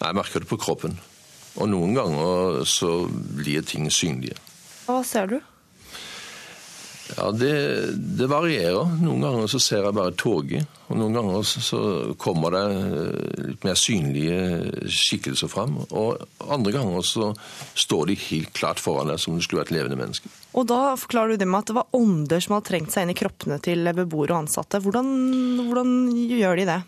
[0.00, 0.98] Nei, Jeg merker det på kroppen.
[1.58, 4.38] Og noen ganger så blir ting synlige.
[4.86, 5.40] Hva ser du?
[7.16, 7.52] Ja, det,
[8.18, 8.90] det, varierer.
[9.02, 10.78] Noen ganger så ser jeg bare toget.
[10.90, 11.80] Og noen ganger så
[12.20, 15.78] kommer det eh, litt mer synlige skikkelser fram.
[15.88, 17.32] Og andre ganger så
[17.78, 20.30] står de helt klart foran deg som om du skulle vært levende menneske.
[20.54, 23.14] Og da forklarer du det med at det var ånder som hadde trengt seg inn
[23.14, 24.82] i kroppene til beboere og ansatte.
[24.82, 25.12] Hvordan,
[25.66, 25.94] hvordan
[26.30, 26.80] gjør de det?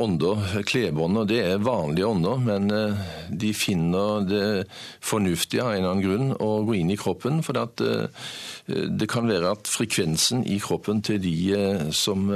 [0.00, 3.00] Ånder, klebånder, det er vanlige ånder, men eh,
[3.42, 4.44] de finner det
[5.04, 7.42] fornuftige av en eller annen grunn å gå inn i kroppen.
[7.46, 8.28] For eh,
[8.66, 12.30] det kan være at frekvensen i kroppen til de eh, som,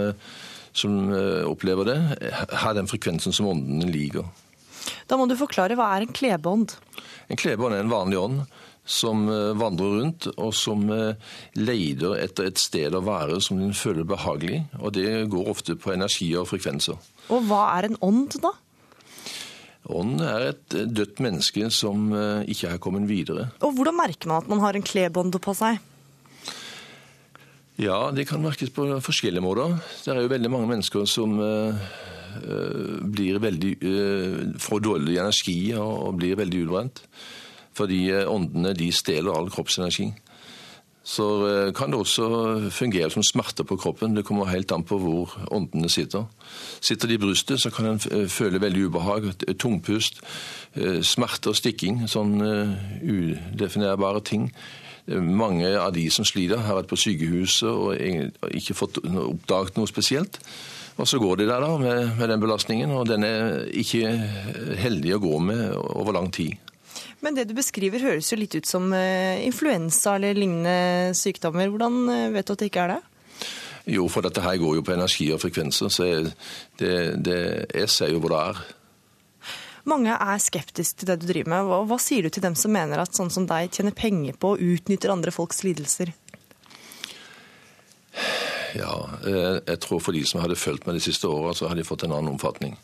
[0.74, 0.98] som
[1.48, 1.98] opplever det,
[2.64, 4.29] har den frekvensen som åndene liker.
[5.09, 6.77] Da må du forklare, hva er en klebånd?
[7.33, 8.44] En klebånd er en vanlig ånd
[8.85, 9.22] som
[9.57, 10.83] vandrer rundt, og som
[11.57, 14.59] leter etter et sted å være som den føler behagelig.
[14.83, 17.00] Og det går ofte på energi og frekvenser.
[17.33, 18.53] Og hva er en ånd, da?
[19.93, 23.51] Ånd er et dødt menneske som eh, ikke har kommet videre.
[23.61, 25.81] Og Hvordan merker man at man har en klebånd på seg?
[27.77, 29.77] Ja, Det kan merkes på forskjellige måter.
[30.05, 31.75] Det er jo veldig mange mennesker som uh,
[33.03, 37.03] blir veldig uh, får dårlig energi og, og blir veldig utbrent.
[37.75, 40.13] Fordi åndene de stjeler all kroppsenergi.
[41.05, 44.17] Så eh, kan det også fungere som smerter på kroppen.
[44.17, 46.25] Det kommer helt an på hvor åndene sitter.
[46.81, 49.29] Sitter de i brystet, så kan en eh, føle veldig ubehag,
[49.61, 50.23] tungpust,
[50.81, 52.07] eh, smerte og stikking.
[52.09, 54.49] Sånn udefinerbare ting.
[55.05, 58.01] Mange av de som sliter, har vært på sykehuset og
[58.57, 60.40] ikke fått oppdaget noe spesielt.
[60.97, 64.09] Og så går de der da med den belastningen, og den er ikke
[64.81, 66.57] heldig å gå med over lang tid.
[67.25, 71.71] Men det du beskriver høres jo litt ut som eh, influensa eller lignende sykdommer.
[71.73, 73.03] Hvordan eh, vet du at det ikke er det?
[73.95, 76.07] Jo, for dette her går jo på energi og frekvenser, så
[76.81, 78.61] det, det, jeg ser jo hvor det er.
[79.89, 81.67] Mange er skeptiske til det du driver med.
[81.69, 84.55] Hva, hva sier du til dem som mener at sånn som deg tjener penger på
[84.55, 86.15] og utnytter andre folks lidelser?
[88.75, 88.95] Ja,
[89.27, 91.89] eh, jeg tror for de som hadde fulgt med de siste åra, så hadde de
[91.89, 92.79] fått en annen omfatning.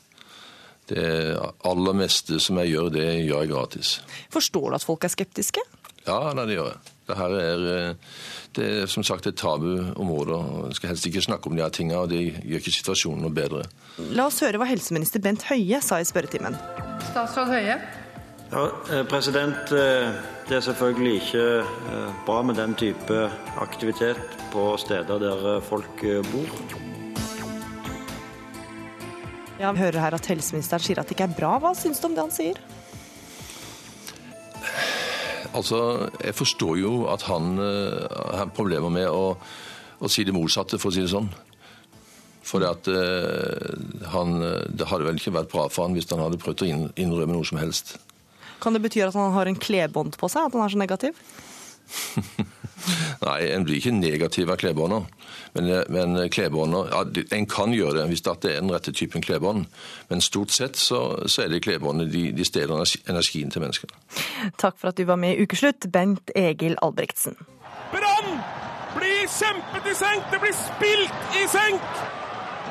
[0.90, 3.92] Det aller meste som jeg gjør, det gjør jeg gratis.
[4.34, 5.62] Forstår du at folk er skeptiske?
[6.06, 6.80] Ja, det gjør jeg.
[7.10, 7.94] Det her er, eh,
[8.54, 10.38] det er som sagt et tabuområde.
[10.66, 13.34] En skal helst ikke snakke om de her tingene, og det gjør ikke situasjonen noe
[13.34, 13.64] bedre.
[14.14, 16.58] La oss høre hva helseminister Bent Høie sa i spørretimen.
[17.10, 17.80] Statsråd Høie?
[18.50, 19.72] Ja, eh, president.
[19.72, 20.12] Eh,
[20.50, 21.64] det er selvfølgelig ikke
[22.26, 23.30] bra med den type
[23.62, 24.18] aktivitet
[24.50, 26.89] på steder der folk bor.
[29.60, 31.56] Jeg hører her at helseministeren sier at det ikke er bra.
[31.60, 32.60] Hva syns du om det han sier?
[35.52, 38.06] Altså, Jeg forstår jo at han uh,
[38.38, 39.34] har problemer med å,
[40.00, 41.28] å, si det motsatte, for å si det sånn.
[42.46, 44.38] For det, at, uh, han,
[44.72, 47.48] det hadde vel ikke vært bra for han hvis han hadde prøvd å innrømme noe
[47.48, 47.98] som helst.
[48.64, 51.20] Kan det bety at han har en klebånd på seg, at han er så negativ?
[53.26, 55.04] Nei, en blir ikke negativ av klebånder.
[55.52, 57.04] Men, men klebånder, ja,
[57.36, 59.66] En kan gjøre det hvis det er den rette typen klebånd.
[60.08, 63.90] Men stort sett så, så er det klebåndet de, de stjeler energien til menneskene.
[64.58, 67.38] Takk for at du var med i Ukeslutt, Bent Egil Albrigtsen.
[67.90, 68.38] Brann
[68.94, 70.26] blir kjempet i senk!
[70.30, 72.02] Det blir spilt i senk!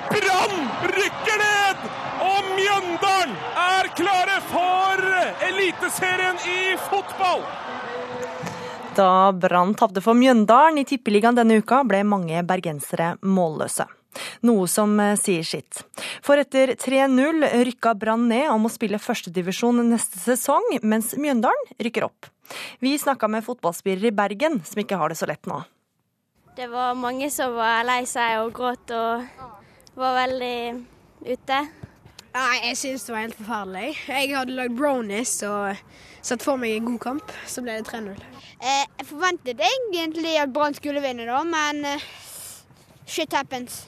[0.09, 1.89] Brann rykker ned!
[2.19, 5.03] Og Mjøndalen er klare for
[5.47, 7.43] Eliteserien i fotball!
[8.99, 13.85] Da Brann tapte for Mjøndalen i Tippeligaen denne uka, ble mange bergensere målløse.
[14.43, 15.79] Noe som eh, sier sitt.
[16.25, 22.09] For etter 3-0 rykka Brann ned og må spille førstedivisjon neste sesong, mens Mjøndalen rykker
[22.09, 22.27] opp.
[22.83, 25.61] Vi snakka med fotballspillere i Bergen som ikke har det så lett nå.
[26.59, 29.23] Det var mange som var lei seg og gråt og
[29.95, 30.57] var veldig
[31.23, 31.61] ute.
[32.29, 33.93] Nei, jeg syns det var helt forferdelig.
[34.07, 35.79] Jeg hadde lagd brownies og
[36.21, 37.31] satt for meg en god kamp.
[37.49, 38.19] Så ble det 3-0.
[38.59, 42.05] Eh, jeg forventet egentlig at Brann skulle vinne, da, men eh,
[43.09, 43.87] shit happens.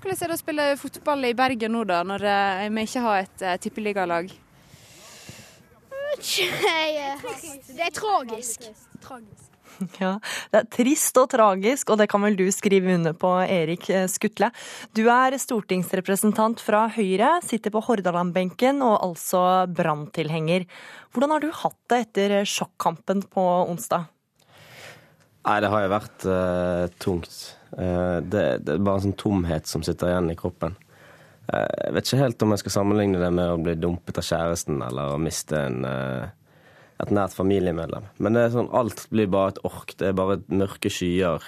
[0.00, 3.24] Hvordan er det å spille fotball i Bergen nå, da, når eh, vi ikke har
[3.26, 4.32] et eh, tippeligalag?
[6.16, 8.70] Det er tragisk.
[9.04, 9.55] tragisk.
[10.02, 10.16] Ja,
[10.52, 14.50] Det er trist og tragisk, og det kan vel du skrive under på, Erik Skutle.
[14.96, 20.66] Du er stortingsrepresentant fra Høyre, sitter på Hordaland-benken og altså Brann-tilhenger.
[21.12, 24.08] Hvordan har du hatt det etter sjokkampen på onsdag?
[25.46, 27.34] Nei, det har jo vært uh, tungt.
[27.70, 30.74] Uh, det, det, er bare en sånn tomhet som sitter igjen i kroppen.
[31.46, 34.26] Uh, jeg vet ikke helt om jeg skal sammenligne det med å bli dumpet av
[34.26, 35.86] kjæresten eller å miste en
[37.02, 38.08] et nært familiemedlem.
[38.22, 39.94] Men det er sånn, alt blir bare et ork.
[40.00, 41.44] Det er bare mørke skyer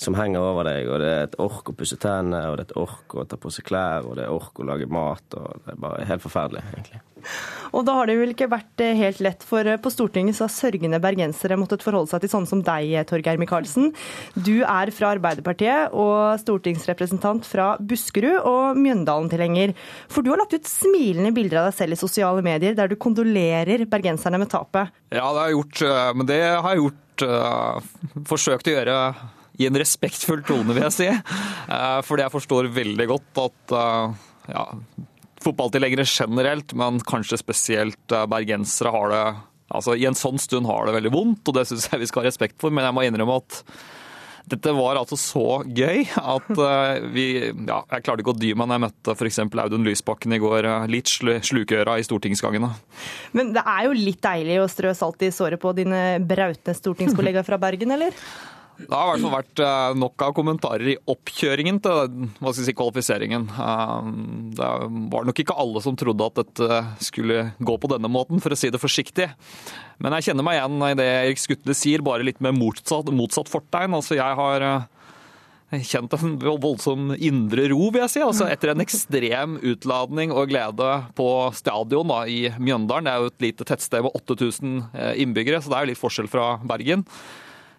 [0.00, 2.70] som henger over deg, og det er et ork å pusse tennene, og det er
[2.70, 5.66] et ork å ta på seg klær, og det er ork å lage mat, og
[5.66, 7.02] det er bare helt forferdelig, egentlig.
[7.76, 10.46] Og da har det vel ikke vært eh, helt lett, for eh, på Stortinget så
[10.46, 13.90] har sørgende bergensere måttet forholde seg til sånne som deg, Torgeir Micaelsen.
[14.34, 19.74] Du er fra Arbeiderpartiet og stortingsrepresentant fra Buskerud og Mjøndalen-tilhenger.
[20.10, 22.98] For du har lagt ut smilende bilder av deg selv i sosiale medier der du
[23.00, 24.94] kondolerer bergenserne med tapet.
[25.10, 28.96] Ja, det har jeg gjort, eh, men det har jeg gjort uh, forsøkt å gjøre
[29.60, 31.08] i en respektfull tone, vil jeg si.
[31.10, 34.64] Eh, fordi jeg forstår veldig godt at eh, ja,
[35.44, 39.24] fotballtilhengere generelt, men kanskje spesielt eh, bergensere, har det
[39.70, 42.24] altså I en sånn stund har det veldig vondt, og det syns jeg vi skal
[42.24, 42.74] ha respekt for.
[42.74, 43.60] Men jeg må innrømme at
[44.50, 46.48] dette var altså så gøy at
[47.14, 49.38] vi Ja, jeg klarte ikke å dy meg når jeg møtte f.eks.
[49.46, 50.66] Audun Lysbakken i går.
[50.90, 52.72] Litt slukøra i stortingsgangene.
[53.36, 57.46] Men det er jo litt deilig å strø salt i såret på dine brautende stortingskollegaer
[57.46, 58.16] fra Bergen, eller?
[58.80, 63.48] Det har i hvert fall vært eh, nok av kommentarer i oppkjøringen til si, kvalifiseringen.
[63.50, 64.12] Eh,
[64.56, 64.70] det
[65.12, 68.58] var nok ikke alle som trodde at dette skulle gå på denne måten, for å
[68.58, 69.28] si det forsiktig.
[70.00, 73.50] Men jeg kjenner meg igjen i det Erik Skutle sier, bare litt med motsatt, motsatt
[73.52, 73.98] fortegn.
[73.98, 78.24] Altså, jeg har eh, kjent en voldsom indre ro, vil jeg si.
[78.24, 83.10] Altså, etter en ekstrem utladning og glede på stadion da, i Mjøndalen.
[83.10, 86.32] Det er jo et lite tettsted med 8000 innbyggere, så det er jo litt forskjell
[86.32, 87.04] fra Bergen.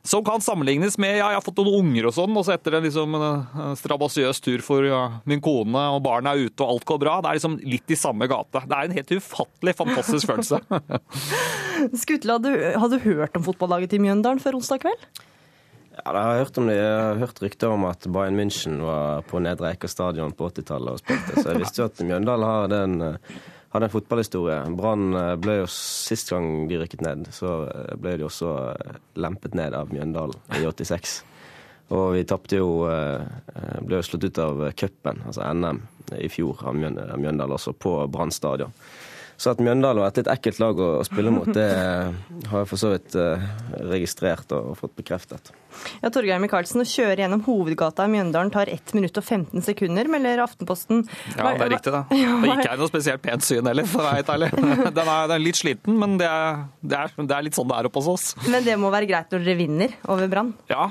[0.04, 2.78] Som kan sammenlignes med ja, jeg har fått noen unger og sånn, og så etter
[2.78, 3.18] en liksom,
[3.78, 7.18] strabasiøs tur for ja, min kone, og barna er ute og alt går bra.
[7.22, 8.64] Det er liksom litt i samme gate.
[8.66, 10.62] Det er en helt ufattelig fantastisk følelse.
[12.02, 15.06] Skutle, hadde, hadde du hørt om fotballaget til Mjøndalen før onsdag kveld?
[15.92, 16.76] Ja, jeg har hørt om det.
[16.80, 20.98] Jeg har hørt rykter om at Bayern München var på Nedre Eika stadion på 80-tallet
[20.98, 24.60] og spilte, så jeg visste jo at Mjøndalen har den eh, hadde en fotballhistorie.
[24.76, 28.98] Brann eh, ble jo sist gang de rykket ned, så eh, ble de også eh,
[29.24, 31.22] lempet ned av Mjøndalen i 86.
[31.92, 35.82] Og vi tapte jo Ble jo slått ut av cupen, altså NM,
[36.16, 38.72] i fjor av Mjøndalen også, på Brann stadion.
[39.42, 41.70] Så at Mjøndalen var et litt ekkelt lag å spille mot, det
[42.52, 43.18] har jeg for så vidt
[43.90, 45.50] registrert og fått bekreftet.
[46.02, 50.10] Ja, Torgeir Micaelsen, å kjøre gjennom hovedgata i Mjøndalen tar 1 minutt og 15 sekunder,
[50.12, 51.04] melder Aftenposten.
[51.36, 52.04] Ja, det er riktig, da.
[52.12, 54.50] Det ikke er noe spesielt pent syn heller, for å være helt ærlig.
[55.02, 57.70] Den er, den er, litt sliten, men det er, det, er, det er, litt sånn
[57.70, 58.26] det er oppe hos oss.
[58.52, 60.52] Men det må være greit når dere vinner over Brann?
[60.70, 60.88] Ja,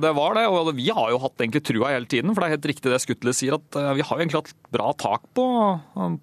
[0.00, 0.44] det var det.
[0.50, 2.32] Og vi har jo hatt egentlig trua hele tiden.
[2.32, 4.90] For det er helt riktig det Skutle sier, at eh, vi har egentlig hatt bra
[4.98, 5.46] tak på,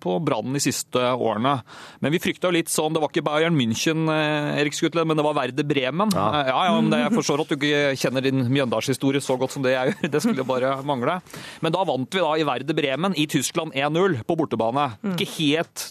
[0.04, 1.61] på Brann de siste årene.
[2.04, 5.20] Men vi frykta jo litt sånn, det var ikke Bayern München, eh, Erik Skutle, men
[5.20, 6.14] det var Verde Bremen.
[6.16, 9.56] Ja, ja, ja men det, jeg forstår at du ikke kjenner din Mjøndalshistorie så godt
[9.56, 10.12] som det jeg gjør.
[10.14, 11.20] Det skulle bare mangle.
[11.64, 14.92] Men da vant vi da i Verde Bremen i Tyskland 1-0 på bortebane.
[15.02, 15.16] Mm.
[15.16, 15.90] Ikke helt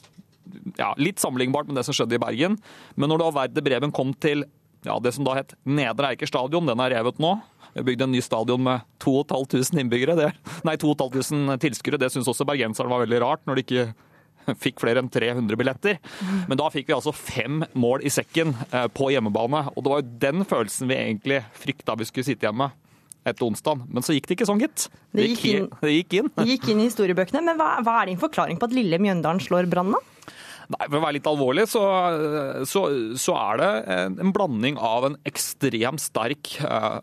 [0.77, 2.59] ja, Litt sammenlignbart med det som skjedde i Bergen.
[2.99, 4.45] Men når da Verde Bremen kom til
[4.87, 7.35] ja, det som da het Nedre Eiker stadion, den er revet nå.
[7.75, 10.17] Vi bygde en ny stadion med 2500 innbyggere.
[10.19, 10.31] Det,
[10.67, 12.01] nei, 2500 tilskuere.
[12.01, 13.85] Det syns også bergenserne var veldig rart, når de ikke
[14.65, 15.99] fikk flere enn 300 billetter.
[16.49, 19.67] Men da fikk vi altså fem mål i sekken eh, på hjemmebane.
[19.75, 22.71] Og det var jo den følelsen vi egentlig frykta vi skulle sitte hjemme
[23.29, 23.85] etter onsdag.
[23.89, 24.87] Men så gikk det ikke sånn, gitt.
[25.13, 26.31] Det gikk inn, det gikk inn.
[26.39, 27.43] Det gikk inn i historiebøkene.
[27.51, 30.01] Men hva, hva er din forklaring på at lille Mjøndalen slår Brann, da?
[30.71, 31.83] Nei, For å være litt alvorlig, så,
[32.69, 32.85] så,
[33.19, 33.71] så, er det
[34.23, 37.01] en blanding av en ekstremt sterk uh,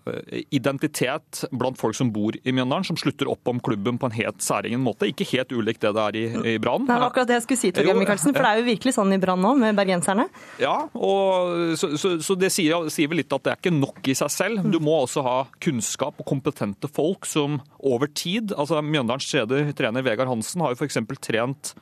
[0.55, 4.39] identitet blant folk som bor i Mjøndalen, som slutter opp om klubben på en helt
[4.45, 5.09] særegen måte.
[5.11, 6.87] Ikke helt ulikt det det er i, i Brann.
[6.87, 9.13] Det var akkurat det jeg skulle si, Torgeir Micaelsen, for det er jo virkelig sånn
[9.17, 10.27] i Brann nå, med bergenserne.
[10.63, 11.91] Ja, og så,
[12.23, 14.63] så det sier, sier, vel litt at det er ikke nok i seg selv.
[14.71, 20.05] Du må også ha kunnskap og kompetente folk som over tid altså Mjøndalens tredje trener
[20.05, 20.99] Vegard Hansen har jo f.eks.
[21.23, 21.75] trent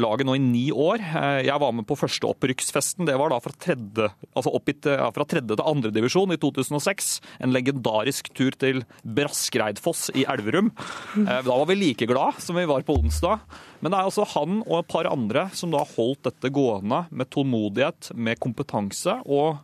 [0.00, 1.02] laget nå i ni år.
[1.02, 3.06] Eh, jeg var med på første opprykksfesten.
[3.08, 7.12] Det var da fra tredje, altså oppgitt, ja, fra tredje til andredivisjon i 2006.
[7.44, 10.72] En legendarisk tur til Braskereidfoss i Elverum.
[11.18, 13.42] Eh, da var vi like glad som vi var på onsdag.
[13.80, 17.30] Men det er altså han og et par andre som da holdt dette gående med
[17.34, 19.58] tålmodighet, med kompetanse og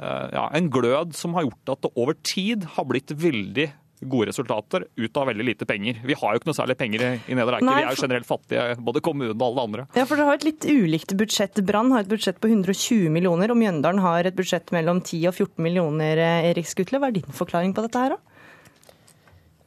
[0.00, 4.28] eh, ja, en glød som har gjort at det over tid har blitt veldig gode
[4.28, 6.00] resultater ut av veldig lite penger.
[6.04, 7.68] Vi har jo ikke noe særlig penger i Nedre Eiker.
[7.70, 9.86] Vi er jo generelt fattige, både kommunen og alle andre.
[9.96, 11.62] Ja, for Dere har et litt ulikt budsjett.
[11.66, 15.36] Brann har et budsjett på 120 millioner, og Mjøndalen har et budsjett mellom 10 og
[15.36, 16.20] 14 millioner.
[16.20, 18.20] Eh, Erik Skutle, hva er din forklaring på dette her, da?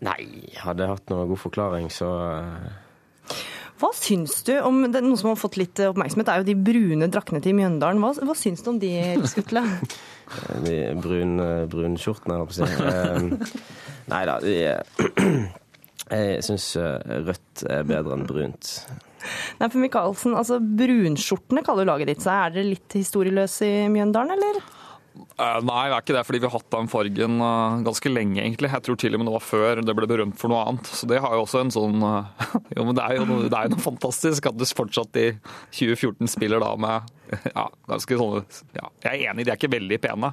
[0.10, 0.22] Nei,
[0.62, 2.70] hadde jeg hatt noen god forklaring, så eh,
[3.80, 7.08] hva syns du om det, Noe som har fått litt oppmerksomhet, er jo de brune
[7.12, 8.02] draktene til Mjøndalen.
[8.04, 8.92] Hva, hva syns du om de,
[9.32, 9.63] Skutle?
[10.68, 13.63] de brune brunskjortene, holdt jeg på å si.
[14.10, 14.39] Nei da,
[16.10, 18.74] jeg syns eh, rødt er bedre enn brunt.
[19.60, 22.34] Nei, for Michaelsen, altså Brunskjortene kaller laget ditt seg.
[22.34, 24.62] Er dere litt historieløse i Mjøndalen, eller?
[25.39, 28.39] Uh, nei, det er ikke det, fordi vi har hatt den fargen uh, ganske lenge,
[28.43, 28.72] egentlig.
[28.72, 30.89] Jeg tror til og med det var før det ble berømt for noe annet.
[30.91, 33.60] Så det har jo også en sånn uh, Jo, men det er jo noe, det
[33.60, 35.30] er noe fantastisk at du fortsatt i
[35.76, 38.41] 2014 spiller da med ja, ganske sånne
[38.74, 40.32] ja, Jeg er enig, de er ikke veldig pene.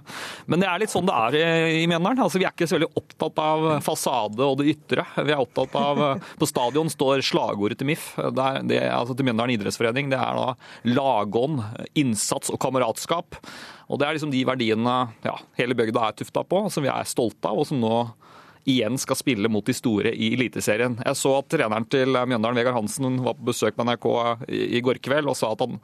[0.48, 1.44] Men det er litt sånn det er i,
[1.82, 2.22] i Mjøndalen.
[2.24, 5.06] Altså, vi er ikke så veldig opptatt av fasade og det ytre.
[5.18, 6.02] Vi er opptatt av
[6.40, 10.12] På stadion står slagordet til MIF, det er, det, altså til Mjøndalen idrettsforening.
[10.12, 11.62] Det er da lagånd,
[11.98, 13.40] innsats og kameratskap.
[13.86, 17.08] Og Det er liksom de verdiene ja, hele bygda er tufta på, som vi er
[17.08, 17.94] stolte av, og som nå
[18.66, 20.96] igjen skal spille mot de store i Eliteserien.
[20.98, 24.08] Jeg så at treneren til Mjøndalen, Vegard Hansen, var på besøk med NRK
[24.50, 25.78] i går kveld og sa at han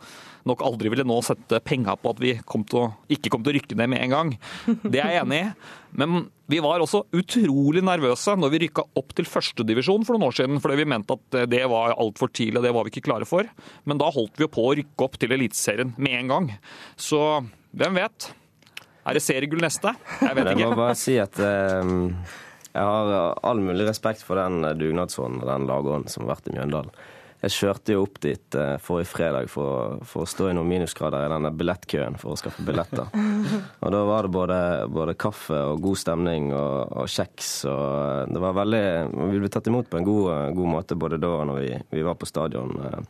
[0.49, 3.57] nok aldri ville nå sette penga på at vi kom å, ikke kom til å
[3.61, 4.35] rykke ned med en gang.
[4.83, 5.55] Det er jeg enig i.
[6.03, 10.39] Men vi var også utrolig nervøse når vi rykka opp til førstedivisjon for noen år
[10.41, 13.29] siden, fordi vi mente at det var altfor tidlig, og det var vi ikke klare
[13.29, 13.47] for.
[13.87, 16.55] Men da holdt vi på å rykke opp til Eliteserien med en gang.
[16.99, 17.22] Så
[17.73, 18.29] hvem vet?
[19.03, 19.95] Er det seriegull neste?
[20.20, 20.61] Jeg vet ikke.
[20.62, 21.97] Jeg må bare si at eh,
[22.73, 26.57] jeg har all mulig respekt for den dugnadsånden og den lagånden som har vært i
[26.57, 26.95] Mjøndalen.
[27.43, 31.25] Jeg kjørte jo opp dit eh, forrige fredag for, for, å stå i noen minusgrader
[31.27, 33.09] i denne billettkøen for å skaffe billetter.
[33.83, 34.59] Og da var det både,
[34.95, 37.51] både kaffe og god stemning og, og, kjeks.
[37.66, 38.85] og det var veldig,
[39.33, 42.07] Vi ble tatt imot på en god, god måte både da og når vi, vi
[42.07, 42.79] var på stadion.
[42.79, 43.03] Uh,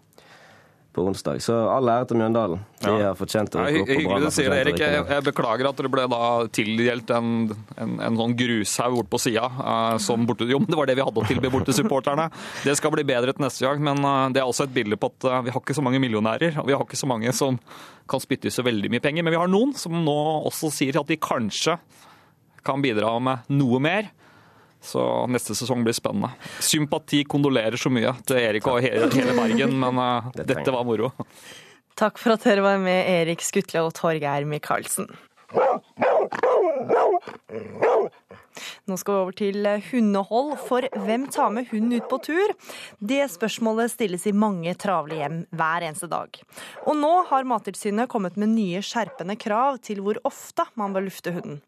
[0.92, 1.40] på onsdag.
[1.42, 2.60] Så all ære til Mjøndalen.
[2.82, 4.80] De har fortjent å gå på hyggelig å du sier det, Erik.
[4.82, 6.20] Jeg, jeg beklager at dere ble da
[6.52, 7.30] tildelt en,
[7.80, 9.48] en, en sånn grushaug bort på sida.
[10.04, 12.28] som borte, jo, men det var det vi hadde å tilby bort til supporterne.
[12.66, 15.12] Det skal bli bedre til neste gang, men uh, det er også et bilde på
[15.14, 16.60] at uh, vi har ikke så mange millionærer.
[16.60, 17.60] Og vi har ikke så mange som
[18.10, 19.24] kan spytte i så veldig mye penger.
[19.24, 20.18] Men vi har noen som nå
[20.50, 21.78] også sier at de kanskje
[22.66, 24.12] kan bidra med noe mer.
[24.82, 26.32] Så neste sesong blir spennende.
[26.60, 31.12] Sympati kondolerer så mye til Erik og hele, hele Bergen, men eh, dette var moro.
[31.98, 35.06] Takk for at dere var med, Erik Skutle og Torgeir Micaelsen.
[38.90, 42.54] Nå skal vi over til hundehold, for hvem tar med hund ut på tur?
[42.98, 46.40] Det spørsmålet stilles i mange travle hjem hver eneste dag.
[46.86, 51.34] Og nå har Mattilsynet kommet med nye skjerpende krav til hvor ofte man bør lufte
[51.36, 51.60] hunden.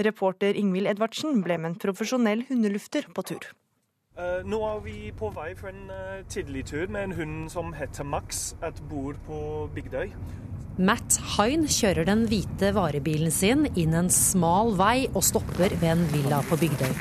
[0.00, 3.50] Reporter Ingvild Edvardsen ble med en profesjonell hundelufter på tur.
[4.18, 7.70] Eh, nå er vi på vei for en uh, tidlig tur med en hund som
[7.72, 9.38] heter Max, et bord på
[9.74, 10.10] Bygdøy.
[10.80, 16.04] Matt Hine kjører den hvite varebilen sin inn en smal vei og stopper ved en
[16.12, 16.94] villa på Bygdøy.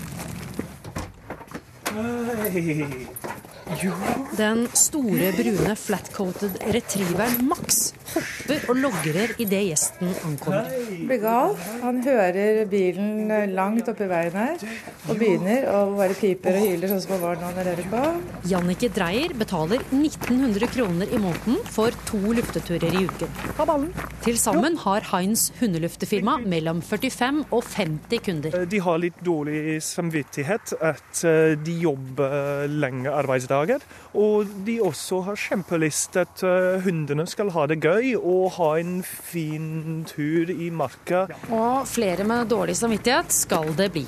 [4.39, 10.69] Den store, brune flatcoated retrieveren Max hopper og logrer idet gjesten ankommer.
[11.09, 11.55] blir gal.
[11.83, 14.63] Han hører bilen langt oppi veien her
[15.09, 18.03] og begynner å bare piper og hyler sånn som han var da han hører på.
[18.51, 23.89] Jannicke Dreyer betaler 1900 kroner i måneden for to lufteturer i uken.
[24.25, 28.55] Til sammen har Heinz hundeluftefirma mellom 45 og 50 kunder.
[28.55, 33.83] Eh, De har litt dårlig samvittighet at eh, de jobber lenge arbeidsdager.
[34.19, 38.99] Og de også har kjempelyst at eh, hundene skal ha det gøy og ha en
[39.03, 41.27] fin tur i marka.
[41.51, 44.05] Og flere med dårlig samvittighet skal det bli.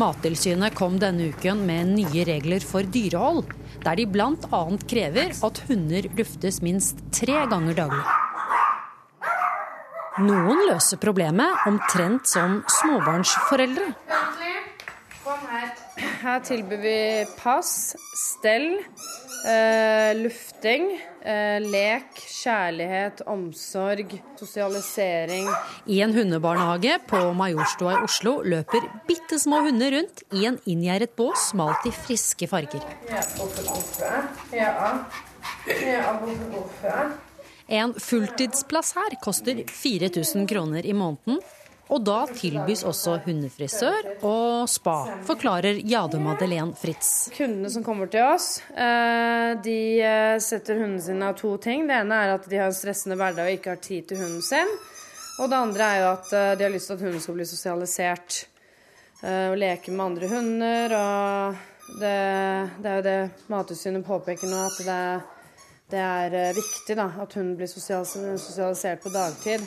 [0.00, 3.46] Mattilsynet kom denne uken med nye regler for dyrehold,
[3.84, 4.62] der de bl.a.
[4.90, 8.04] krever at hunder luftes minst tre ganger daglig.
[10.24, 13.88] Noen løser problemet omtrent som småbarnsforeldre.
[15.96, 16.40] Her.
[16.40, 18.78] Tilbyr vi pass, stell,
[19.46, 20.88] eh, lufting,
[21.22, 25.48] eh, lek, kjærlighet, omsorg, sosialisering.
[25.86, 31.14] I en hundebarnehage på Majorstua i Oslo løper bitte små hunder rundt i en inngjerdet
[31.16, 32.82] bås malt i friske farger.
[37.68, 41.38] En fulltidsplass her koster 4000 kroner i måneden.
[41.94, 44.96] Og da tilbys også hundefrisør og spa,
[45.28, 47.28] forklarer Jade Madeleine Fritz.
[47.36, 51.84] Kundene som kommer til oss, eh, de eh, setter hundene sine av to ting.
[51.86, 54.42] Det ene er at de har en stressende hverdag og ikke har tid til hunden
[54.42, 54.72] sin.
[55.38, 57.46] Og det andre er jo at eh, de har lyst til at hunden skal bli
[57.52, 58.40] sosialisert
[59.22, 60.96] eh, og leke med andre hunder.
[60.98, 62.18] Og det,
[62.80, 64.98] det er jo det Mattilsynet påpeker nå, at det,
[65.94, 69.62] det er viktig da, at hunden blir sosialisert på dagtid.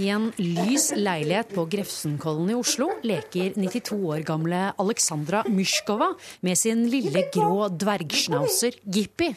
[0.00, 6.14] I en lys leilighet på Grefsenkollen i Oslo leker 92 år gamle Alexandra Myskova
[6.46, 9.28] med sin lille grå dvergschnauzer Jippi.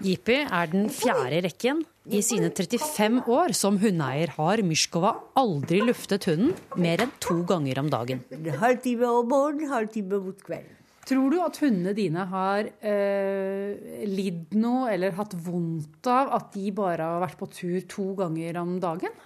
[0.00, 1.84] Jippi er den fjerde rekken.
[2.08, 7.84] I sine 35 år som hundeeier har Myskova aldri luftet hunden mer enn to ganger
[7.84, 8.24] om dagen.
[8.32, 10.79] En halvtime om morgenen, halvtime mot kvelden.
[11.10, 16.70] Tror du at hundene dine har eh, lidd noe eller hatt vondt av at de
[16.76, 19.16] bare har vært på tur to ganger om dagen?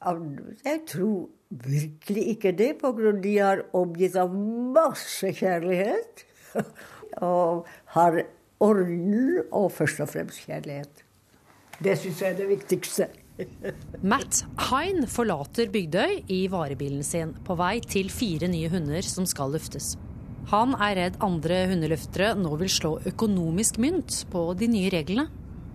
[0.00, 6.24] Jeg tror virkelig ikke det, på grunn av de har omgitt av masse kjærlighet.
[7.26, 8.20] Og har
[8.64, 11.04] orden og først og fremst kjærlighet.
[11.80, 13.08] Det syns jeg er det viktigste.
[14.12, 19.52] Matt Hein forlater Bygdøy i varebilen sin på vei til fire nye hunder som skal
[19.56, 19.98] luftes.
[20.50, 25.28] Han er redd andre hundeløftere nå vil slå økonomisk mynt på de nye reglene.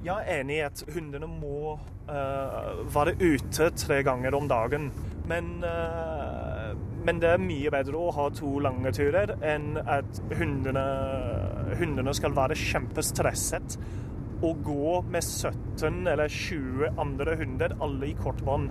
[0.04, 1.78] Jeg er enig i at hundene må
[2.10, 4.90] uh, være ute tre ganger om dagen.
[5.32, 6.76] Men, uh,
[7.08, 10.86] men det er mye bedre å ha to lange turer enn at hundene,
[11.80, 13.80] hundene skal være kjempestresset
[14.44, 18.70] og gå med 17 eller 20 andre hunder, alle i kort bånd.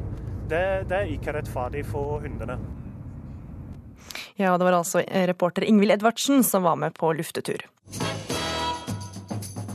[0.52, 2.60] Det, det er ikke rettferdig for hundene.
[4.36, 7.66] Ja, det var altså reporter Ingvild Edvardsen som var med på luftetur.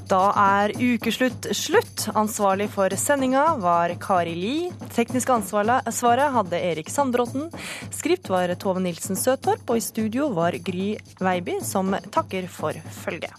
[0.10, 2.08] Da er ukeslutt slutt.
[2.18, 4.56] Ansvarlig for sendinga var Kari Li.
[4.96, 7.52] Teknisk ansvaret hadde Erik Sandbråten.
[7.94, 12.74] Skript var Tove Nilsen Søtorp, og i studio var Gry Veiby, som takker for
[13.04, 13.38] følget.